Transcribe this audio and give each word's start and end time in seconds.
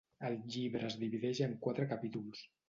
El 0.27 0.37
llibre 0.55 0.81
es 0.87 0.95
divideix 1.03 1.43
en 1.49 1.55
quatre 1.67 1.87
capítols. 1.93 2.43